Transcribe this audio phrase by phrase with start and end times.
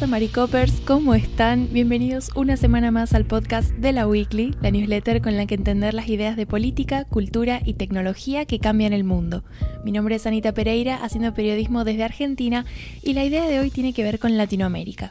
[0.00, 1.68] Hola Maricopers, ¿cómo están?
[1.74, 5.92] Bienvenidos una semana más al podcast de la Weekly, la newsletter con la que entender
[5.92, 9.44] las ideas de política, cultura y tecnología que cambian el mundo.
[9.84, 12.64] Mi nombre es Anita Pereira, haciendo periodismo desde Argentina
[13.02, 15.10] y la idea de hoy tiene que ver con Latinoamérica.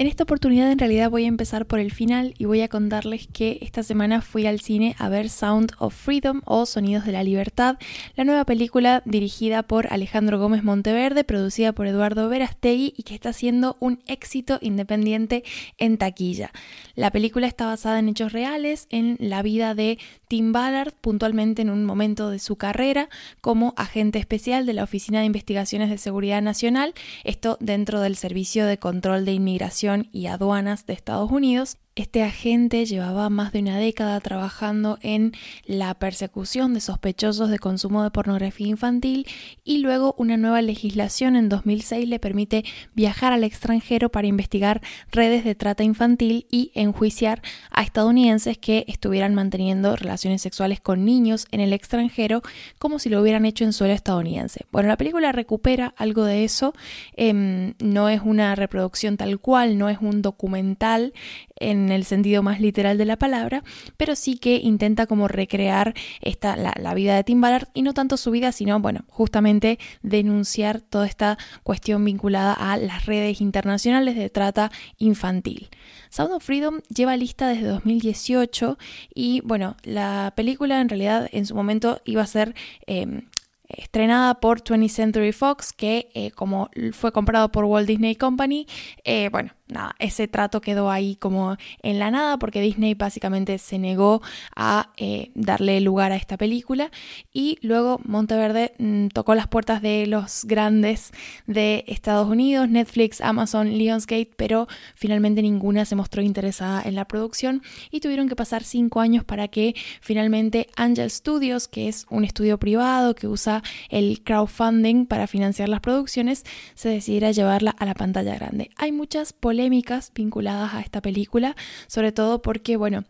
[0.00, 3.26] En esta oportunidad en realidad voy a empezar por el final y voy a contarles
[3.26, 7.22] que esta semana fui al cine a ver Sound of Freedom o Sonidos de la
[7.22, 7.76] Libertad,
[8.16, 13.34] la nueva película dirigida por Alejandro Gómez Monteverde, producida por Eduardo Verastegui y que está
[13.34, 15.44] siendo un éxito independiente
[15.76, 16.50] en taquilla.
[16.94, 21.68] La película está basada en hechos reales, en la vida de Tim Ballard, puntualmente en
[21.68, 23.10] un momento de su carrera
[23.42, 28.64] como agente especial de la Oficina de Investigaciones de Seguridad Nacional, esto dentro del Servicio
[28.64, 33.78] de Control de Inmigración y Aduanas de Estados Unidos este agente llevaba más de una
[33.78, 35.32] década trabajando en
[35.66, 39.26] la persecución de sospechosos de consumo de pornografía infantil
[39.64, 44.80] y luego una nueva legislación en 2006 le permite viajar al extranjero para investigar
[45.12, 51.46] redes de trata infantil y enjuiciar a estadounidenses que estuvieran manteniendo relaciones sexuales con niños
[51.50, 52.42] en el extranjero
[52.78, 54.64] como si lo hubieran hecho en suelo estadounidense.
[54.72, 56.72] Bueno, la película recupera algo de eso,
[57.14, 61.12] em, no es una reproducción tal cual, no es un documental
[61.60, 63.62] en el sentido más literal de la palabra,
[63.96, 68.16] pero sí que intenta como recrear esta, la, vida de Tim Ballard y no tanto
[68.16, 74.30] su vida, sino, bueno, justamente denunciar toda esta cuestión vinculada a las redes internacionales de
[74.30, 75.68] trata infantil.
[76.10, 78.78] Sound of Freedom lleva lista desde 2018
[79.14, 82.54] y, bueno, la película en realidad en su momento iba a ser...
[82.86, 83.22] Em,
[83.70, 88.66] estrenada por 20th Century Fox, que eh, como fue comprado por Walt Disney Company,
[89.04, 93.78] eh, bueno, nada, ese trato quedó ahí como en la nada porque Disney básicamente se
[93.78, 94.22] negó
[94.56, 96.90] a eh, darle lugar a esta película
[97.32, 101.12] y luego Monteverde mm, tocó las puertas de los grandes
[101.46, 107.62] de Estados Unidos, Netflix, Amazon, Lionsgate, pero finalmente ninguna se mostró interesada en la producción
[107.90, 112.58] y tuvieron que pasar cinco años para que finalmente Angel Studios, que es un estudio
[112.58, 118.34] privado que usa el crowdfunding para financiar las producciones, se decidiera llevarla a la pantalla
[118.34, 118.70] grande.
[118.76, 121.54] Hay muchas polémicas polémicas vinculadas a esta película,
[121.86, 123.04] sobre todo porque, bueno,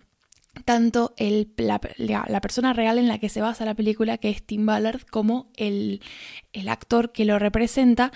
[0.65, 4.43] tanto el, la, la, persona real en la que se basa la película, que es
[4.43, 6.03] Tim Ballard, como el,
[6.53, 8.11] el actor que lo representa,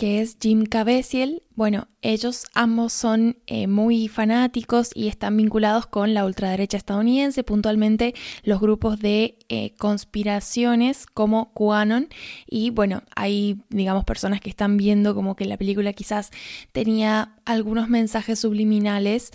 [0.00, 1.42] que es Jim Caviezel.
[1.56, 8.14] Bueno, ellos ambos son eh, muy fanáticos y están vinculados con la ultraderecha estadounidense, puntualmente
[8.42, 12.08] los grupos de eh, conspiraciones como QAnon.
[12.46, 16.30] Y bueno, hay, digamos, personas que están viendo como que la película quizás
[16.72, 19.32] tenía algunos mensajes subliminales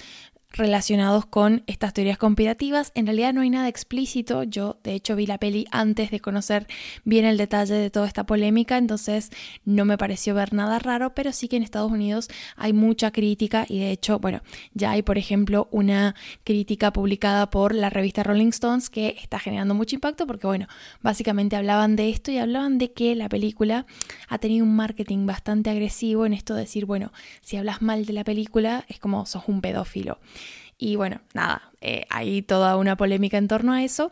[0.51, 2.91] relacionados con estas teorías conspirativas.
[2.95, 4.43] En realidad no hay nada explícito.
[4.43, 6.67] Yo, de hecho, vi la peli antes de conocer
[7.03, 9.31] bien el detalle de toda esta polémica, entonces
[9.65, 13.65] no me pareció ver nada raro, pero sí que en Estados Unidos hay mucha crítica
[13.67, 14.41] y de hecho, bueno,
[14.73, 19.73] ya hay, por ejemplo, una crítica publicada por la revista Rolling Stones que está generando
[19.73, 20.67] mucho impacto porque, bueno,
[21.01, 23.85] básicamente hablaban de esto y hablaban de que la película
[24.27, 27.11] ha tenido un marketing bastante agresivo en esto de decir, bueno,
[27.41, 30.19] si hablas mal de la película es como sos un pedófilo.
[30.77, 34.11] Y bueno, nada, eh, hay toda una polémica en torno a eso.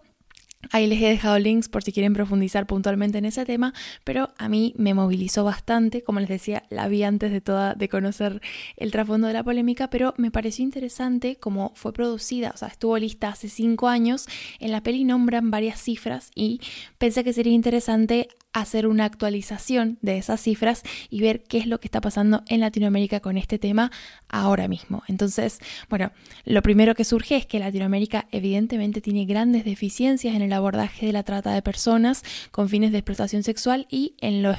[0.71, 4.47] Ahí les he dejado links por si quieren profundizar puntualmente en ese tema, pero a
[4.47, 8.41] mí me movilizó bastante, como les decía, la vi antes de toda de conocer
[8.77, 12.97] el trasfondo de la polémica, pero me pareció interesante cómo fue producida, o sea, estuvo
[12.97, 14.25] lista hace cinco años,
[14.59, 16.61] en la peli nombran varias cifras y
[16.97, 21.79] pensé que sería interesante hacer una actualización de esas cifras y ver qué es lo
[21.79, 23.91] que está pasando en Latinoamérica con este tema
[24.29, 25.03] ahora mismo.
[25.07, 25.59] Entonces,
[25.89, 26.11] bueno,
[26.45, 31.13] lo primero que surge es que Latinoamérica evidentemente tiene grandes deficiencias en el abordaje de
[31.13, 34.51] la trata de personas con fines de explotación sexual y en lo,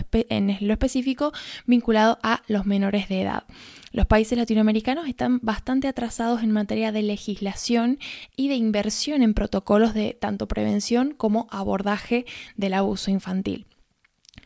[0.72, 1.32] específico
[1.66, 3.44] vinculado a los menores de edad.
[3.93, 7.99] Los países latinoamericanos están bastante atrasados en materia de legislación
[8.37, 12.26] y de inversión en protocolos de tanto prevención como abordaje
[12.56, 13.67] del abuso infantil.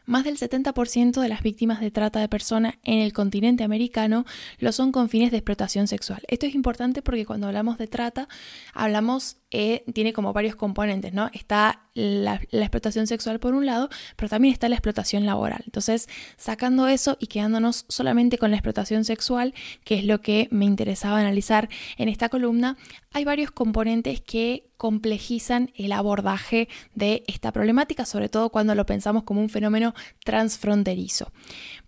[0.08, 4.25] Más del 70% de las víctimas de trata de personas en el continente americano
[4.58, 6.22] lo son con fines de explotación sexual.
[6.28, 8.26] Esto es importante porque cuando hablamos de trata,
[8.72, 11.28] hablamos, eh, tiene como varios componentes, ¿no?
[11.34, 15.62] Está la, explotación sexual por un lado, pero también está la explotación laboral.
[15.65, 19.55] Entonces, sacando eso y quedándonos solamente con la explotación sexual,
[19.85, 22.77] que es lo que me interesaba analizar en esta columna,
[23.12, 29.25] hay varios componentes que complejizan el abordaje de esta problemática, sobre todo cuando lo pensamos
[29.25, 29.93] como un fenómeno
[30.25, 31.33] transfronterizo.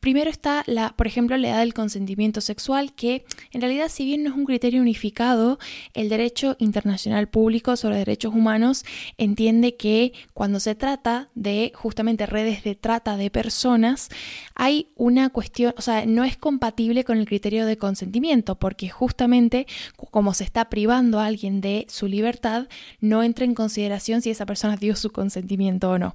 [0.00, 0.64] Primero está,
[0.96, 4.44] por ejemplo, la edad del consentimiento sexual, que en realidad si bien no es un
[4.44, 5.58] criterio unificado,
[5.94, 8.84] el derecho internacional público sobre derechos humanos
[9.18, 9.99] entiende que
[10.34, 14.08] cuando se trata de justamente redes de trata de personas,
[14.54, 19.66] hay una cuestión, o sea, no es compatible con el criterio de consentimiento, porque justamente
[20.10, 22.68] como se está privando a alguien de su libertad,
[23.00, 26.14] no entra en consideración si esa persona dio su consentimiento o no.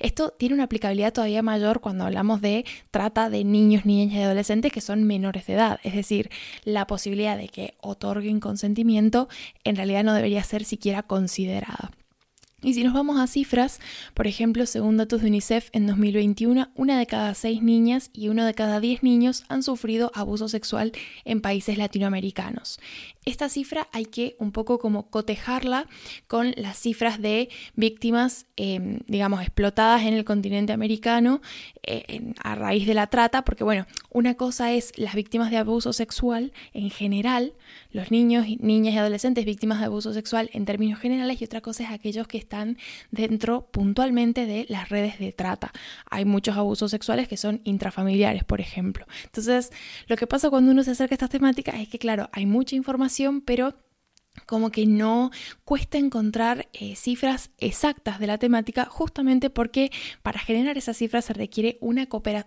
[0.00, 4.72] Esto tiene una aplicabilidad todavía mayor cuando hablamos de trata de niños, niñas y adolescentes
[4.72, 6.30] que son menores de edad, es decir,
[6.64, 9.28] la posibilidad de que otorguen consentimiento
[9.64, 11.90] en realidad no debería ser siquiera considerada.
[12.64, 13.78] Y si nos vamos a cifras,
[14.14, 18.46] por ejemplo, según datos de UNICEF, en 2021, una de cada seis niñas y uno
[18.46, 20.92] de cada diez niños han sufrido abuso sexual
[21.26, 22.80] en países latinoamericanos.
[23.26, 25.88] Esta cifra hay que un poco como cotejarla
[26.26, 31.42] con las cifras de víctimas, em, digamos, explotadas en el continente americano
[31.82, 35.92] eh, a raíz de la trata, porque bueno, una cosa es las víctimas de abuso
[35.92, 37.52] sexual en general,
[37.90, 41.84] los niños, niñas y adolescentes víctimas de abuso sexual en términos generales, y otra cosa
[41.84, 42.53] es aquellos que están
[43.10, 45.72] dentro puntualmente de las redes de trata.
[46.10, 49.06] Hay muchos abusos sexuales que son intrafamiliares, por ejemplo.
[49.24, 49.70] Entonces,
[50.06, 52.76] lo que pasa cuando uno se acerca a estas temáticas es que, claro, hay mucha
[52.76, 53.74] información pero
[54.46, 55.30] como que no
[55.64, 59.90] cuesta encontrar eh, cifras exactas de la temática, justamente porque
[60.22, 62.06] para generar esas cifras se requiere un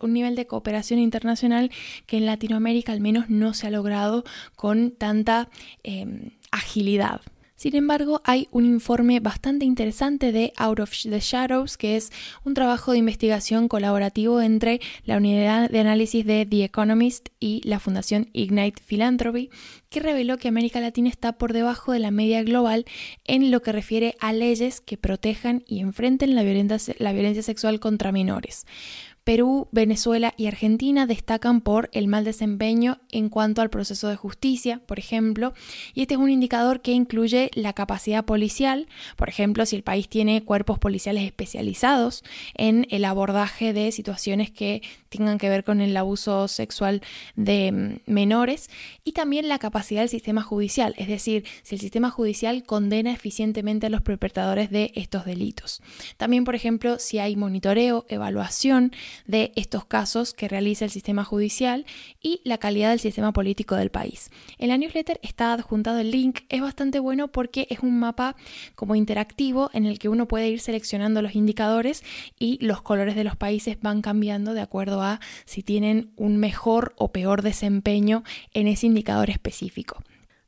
[0.09, 1.71] nivel de cooperación internacional
[2.05, 4.23] que en Latinoamérica al menos no se ha logrado
[4.55, 5.49] con tanta
[5.83, 7.21] em, agilidad.
[7.57, 12.11] Sin embargo, hay un informe bastante interesante de Out of the Shadows, que es
[12.43, 17.79] un trabajo de investigación colaborativo entre la unidad de análisis de The Economist y la
[17.79, 19.49] Fundación Ignite Philanthropy,
[19.89, 22.85] que reveló que América Latina está por debajo de la media global
[23.25, 28.67] en lo que refiere a leyes que protejan y enfrenten la violencia, sexual contra menores.
[29.27, 34.79] Perú, Venezuela y Argentina destacan por el mal desempeño en cuanto al proceso de justicia,
[34.85, 35.53] por ejemplo,
[35.93, 38.87] y este es un indicador que incluye la capacidad policial,
[39.17, 44.81] por ejemplo, si el país tiene cuerpos policiales especializados en el abordaje de situaciones que
[45.09, 47.01] tengan que ver con el abuso sexual
[47.35, 48.69] de mm, menores,
[49.03, 53.87] y también la capacidad del sistema judicial, es decir, si el sistema judicial condena eficientemente
[53.87, 55.81] a los perpetradores de estos delitos.
[56.17, 58.91] También, por ejemplo, si hay monitoreo, evaluación,
[59.25, 61.85] de estos casos que realiza el sistema judicial
[62.21, 64.29] y la calidad del sistema político del país.
[64.57, 68.35] En la newsletter está adjuntado el link, es bastante bueno porque es un mapa
[68.75, 72.03] como interactivo en el que uno puede ir seleccionando los indicadores
[72.39, 76.93] y los colores de los países van cambiando de acuerdo a si tienen un mejor
[76.97, 78.23] o peor desempeño
[78.53, 80.03] en ese indicador específico.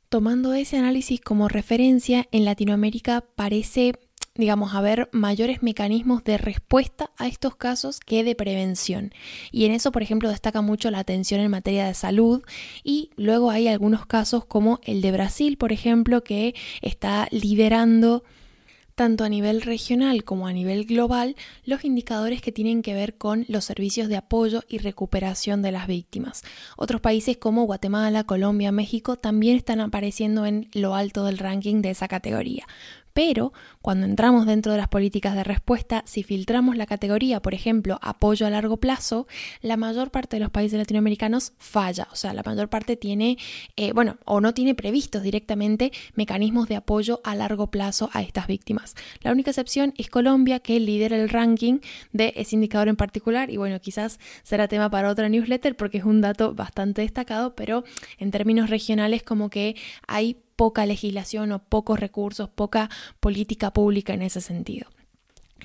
[0.08, 3.94] Tomando ese análisis como referencia, en Latinoamérica parece
[4.34, 9.12] digamos, haber mayores mecanismos de respuesta a estos casos que de prevención.
[9.50, 12.42] Y en eso, por ejemplo, destaca mucho la atención en materia de salud
[12.82, 18.24] y luego hay algunos casos como el de Brasil, por ejemplo, que está liderando
[18.94, 23.44] tanto a nivel regional como a nivel global, los indicadores que tienen que ver con
[23.48, 26.42] los servicios de apoyo y recuperación de las víctimas.
[26.76, 31.90] Otros países como Guatemala, Colombia, México también están apareciendo en lo alto del ranking de
[31.90, 32.66] esa categoría.
[33.22, 33.52] Pero
[33.82, 38.46] cuando entramos dentro de las políticas de respuesta, si filtramos la categoría, por ejemplo, apoyo
[38.46, 39.26] a largo plazo,
[39.60, 42.08] la mayor parte de los países latinoamericanos falla.
[42.12, 43.36] O sea, la mayor parte tiene,
[43.76, 48.46] eh, bueno, o no tiene previstos directamente mecanismos de apoyo a largo plazo a estas
[48.46, 48.94] víctimas.
[49.20, 51.80] La única excepción es Colombia, que lidera el ranking
[52.14, 53.50] de ese indicador en particular.
[53.50, 57.84] Y bueno, quizás será tema para otra newsletter porque es un dato bastante destacado, pero
[58.16, 59.76] en términos regionales como que
[60.08, 64.88] hay poca legislación o pocos recursos, poca política pública en ese sentido.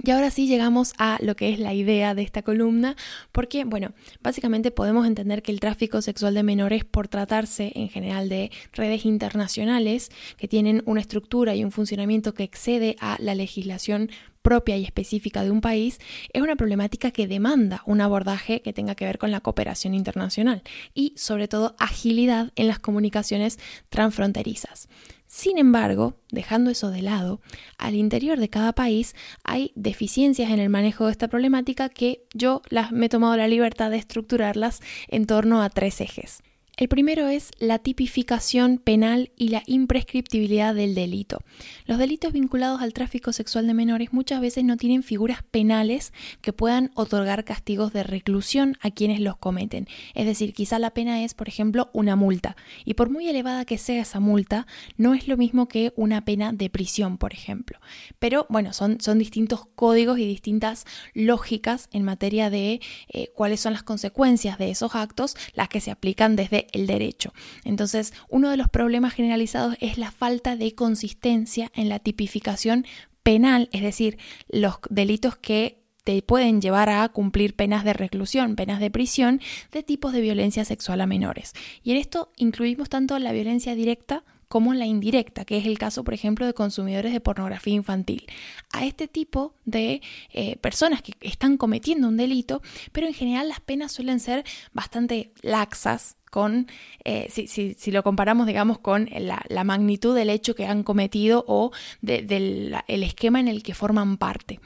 [0.02, 2.96] Y ahora sí llegamos a lo que es la idea de esta columna,
[3.34, 8.30] porque, bueno, básicamente podemos entender que el tráfico sexual de menores, por tratarse en general
[8.30, 14.10] de redes internacionales que tienen una estructura y un funcionamiento que excede a la legislación
[14.46, 15.98] propia y específica de un país,
[16.32, 20.62] es una problemática que demanda un abordaje que tenga que ver con la cooperación internacional
[20.94, 23.58] y sobre todo agilidad en las comunicaciones
[23.90, 24.88] transfronterizas.
[25.26, 27.42] Sin embargo, dejando eso de lado,
[27.80, 32.62] al interior de cada país hay deficiencias en el manejo de esta problemática que yo
[32.70, 36.44] las me he tomado la libertad de estructurarlas en torno a tres ejes.
[36.78, 41.40] El primero es la tipificación penal y la imprescriptibilidad del delito.
[41.86, 46.52] Los delitos vinculados al tráfico sexual de menores muchas veces no tienen figuras penales que
[46.52, 49.88] puedan otorgar castigos de reclusión a quienes los cometen.
[50.16, 52.58] Es decir, quizá la pena es, por ejemplo, una multa.
[52.84, 54.68] Y por muy elevada que sea esa multa,
[54.98, 57.80] no es lo mismo que una pena de prisión, por ejemplo.
[58.20, 63.72] Pero bueno, son, son distintos códigos y distintas lógicas en materia de eh, cuáles son
[63.72, 67.34] las consecuencias de esos actos, las que se aplican desde el derecho.
[67.64, 72.86] Entonces, uno de los problemas generalizados es la falta de consistencia en la tipificación
[73.24, 74.18] penal, es decir,
[74.50, 79.42] los delitos que te pueden llevar a cumplir penas de reclusión, penas de prisión
[79.72, 81.54] de tipos de violencia sexual a menores.
[81.84, 86.04] Y en esto incluimos tanto la violencia directa como la indirecta, que es el caso,
[86.04, 88.28] por ejemplo, de consumidores de pornografía infantil.
[88.72, 93.60] A este tipo de eh, personas que están cometiendo un delito, pero en general las
[93.60, 96.68] penas suelen ser bastante laxas con,
[97.06, 102.76] eh, si, lo comparamos, digamos, con la, magnitud del hecho que han cometido o del
[102.88, 104.60] esquema en el que forman parte.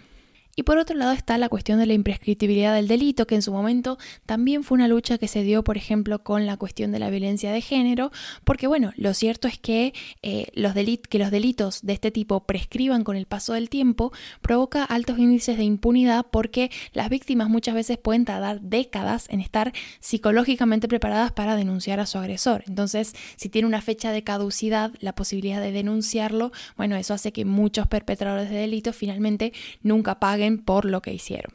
[0.59, 3.53] Y por otro lado está la cuestión de la imprescriptibilidad del delito, que en su
[3.53, 7.09] momento también fue una lucha que se dio, por ejemplo, con la cuestión de la
[7.09, 8.11] violencia de género,
[8.43, 13.05] porque bueno, lo cierto es que, eh, los, que los delitos de este tipo prescriban
[13.05, 14.11] con el paso del tiempo
[14.41, 19.71] provoca altos índices de impunidad porque las víctimas muchas veces pueden tardar décadas en estar
[20.01, 22.65] psicológicamente preparadas para denunciar a su agresor.
[22.67, 27.45] Entonces, si tiene una fecha de caducidad, la posibilidad de denunciarlo, bueno, eso hace que
[27.45, 31.53] muchos perpetradores de delitos finalmente nunca paguen por lo que hicieron.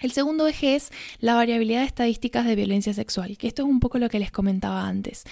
[0.00, 3.80] El segundo eje es la variabilidad de estadísticas de violencia sexual, que esto es un
[3.80, 5.24] poco lo que les comentaba antes.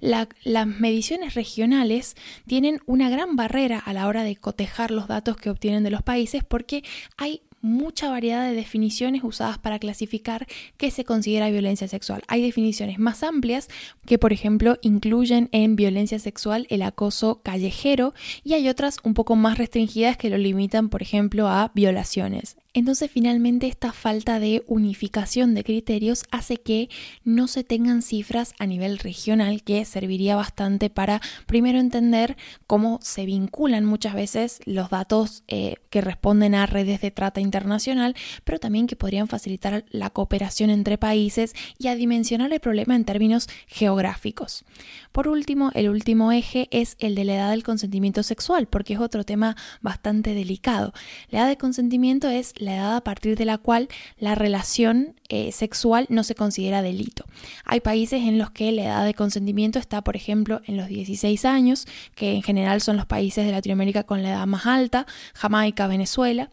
[0.00, 2.14] las mediciones regionales
[2.46, 6.02] tienen una gran barrera a la hora de cotejar los datos que obtienen de los
[6.02, 6.84] países porque
[7.16, 12.22] hay mucha variedad de definiciones usadas para clasificar qué se considera violencia sexual.
[12.28, 13.68] Hay definiciones más amplias
[14.04, 18.12] que, por ejemplo, incluyen en violencia sexual el acoso callejero
[18.44, 22.56] y hay otras un poco más restringidas que lo limitan, por ejemplo, a violaciones.
[22.74, 26.88] Entonces finalmente esta falta de unificación de criterios hace que
[27.22, 32.36] no se tengan cifras a nivel regional que serviría bastante para primero entender
[32.66, 38.16] cómo se vinculan muchas veces los datos eh, que responden a redes de trata internacional,
[38.44, 43.04] pero también que podrían facilitar la cooperación entre países y a dimensionar el problema en
[43.04, 44.64] términos geográficos.
[45.12, 49.00] Por último, el último eje es el de la edad del consentimiento sexual, porque es
[49.00, 50.94] otro tema bastante delicado.
[51.28, 53.88] La edad de consentimiento es la edad a partir de la cual
[54.18, 57.24] la relación eh, sexual no se considera delito.
[57.64, 61.44] Hay países en los que la edad de consentimiento está, por ejemplo, en los 16
[61.44, 65.86] años, que en general son los países de Latinoamérica con la edad más alta, Jamaica,
[65.86, 66.50] Venezuela.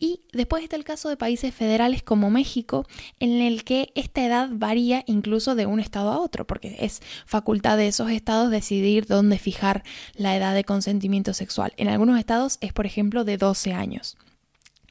[0.00, 2.86] Y después está el caso de países federales como México,
[3.18, 7.76] en el que esta edad varía incluso de un estado a otro, porque es facultad
[7.76, 9.82] de esos estados decidir dónde fijar
[10.14, 11.72] la edad de consentimiento sexual.
[11.76, 14.16] En algunos estados es, por ejemplo, de 12 años.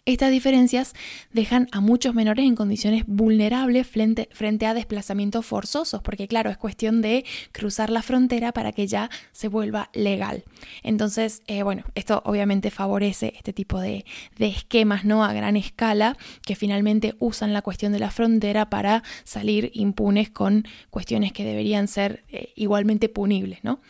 [0.07, 0.93] Estas diferencias
[1.33, 4.29] dejan a muchos menores en condiciones vulnerables frente,
[4.65, 9.49] a desplazamientos forzosos, porque claro, es cuestión de cruzar la frontera para que ya se
[9.49, 10.45] vuelva legal.
[10.81, 14.05] Entonces, eh, bueno, esto obviamente favorece este tipo de,
[14.39, 15.25] esquemas ¿no?
[15.25, 20.65] a gran escala que finalmente usan la cuestión de la frontera para salir impunes con
[20.89, 23.61] cuestiones que deberían ser eh, igualmente punibles.
[23.61, 23.81] ¿no?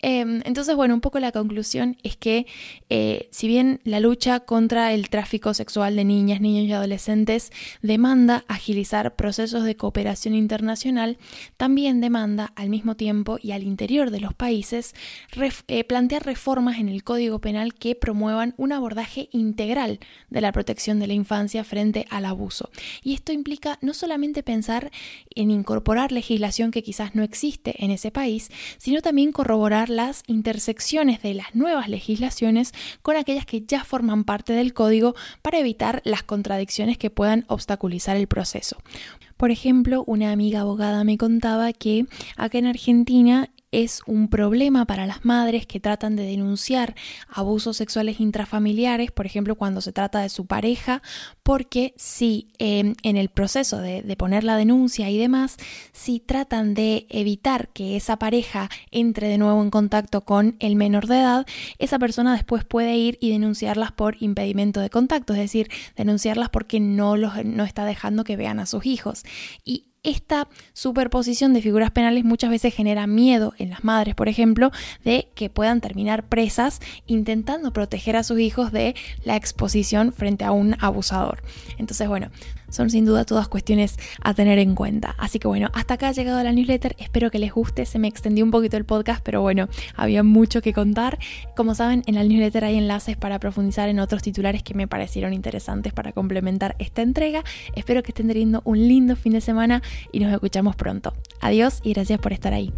[0.00, 2.46] Em, entonces, bueno, un poco la conclusión es que
[2.88, 7.50] eh, si bien la lucha contra el tráfico sexual de niñas, niños y adolescentes
[7.82, 11.18] demanda agilizar procesos de cooperación internacional,
[11.56, 14.94] también demanda al mismo tiempo y al interior de los países
[15.66, 19.98] eh, plantear reformas en el Código Penal que promuevan un abordaje integral
[20.30, 22.70] de la protección de la infancia frente al abuso.
[23.02, 24.92] Y esto implica no solamente pensar
[25.34, 31.22] en incorporar legislación que quizás no existe en ese país, sino también corroborar las intersecciones
[31.22, 36.22] de las nuevas legislaciones con aquellas que ya forman parte del código para evitar las
[36.22, 38.76] contradicciones que puedan obstaculizar el proceso.
[39.36, 45.06] Por ejemplo, una amiga abogada me contaba que acá en Argentina es un problema para
[45.06, 46.94] las madres que tratan de denunciar
[47.28, 51.02] abusos sexuales intrafamiliares, por ejemplo, cuando se trata de su pareja,
[51.42, 55.56] porque si em, en el proceso de, poner la denuncia y demás,
[55.92, 61.06] si tratan de evitar que esa pareja entre de nuevo en contacto con el menor
[61.06, 61.46] de edad,
[61.78, 66.80] esa persona después puede ir y denunciarlas por impedimento de contacto, es decir, denunciarlas porque
[66.80, 69.22] no, los, no está dejando que vean a sus hijos.
[69.64, 74.70] Y esta superposición de figuras penales muchas veces genera miedo en las madres, por ejemplo,
[75.04, 80.52] de que puedan terminar presas intentando proteger a sus hijos de la exposición frente a
[80.52, 81.42] un abusador.
[81.78, 82.30] Entonces, bueno,
[82.68, 85.14] son sin duda todas cuestiones a tener en cuenta.
[85.18, 88.08] Así que bueno, hasta acá ha llegado la newsletter, espero que les guste, se me
[88.08, 91.18] extendió un poquito el podcast, pero bueno, había mucho que contar.
[91.56, 95.32] Como saben, en la newsletter hay enlaces para profundizar en otros titulares que me parecieron
[95.32, 97.44] interesantes para complementar esta entrega.
[97.74, 99.82] Espero que estén teniendo un lindo fin de semana
[100.12, 101.12] y nos escuchamos pronto.
[101.40, 102.72] Adiós y gracias por estar ahí.